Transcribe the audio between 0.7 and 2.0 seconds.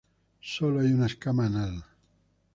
hay una escama anal.